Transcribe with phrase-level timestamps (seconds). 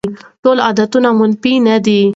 [0.43, 2.01] ټول عایدات منفي نه دي.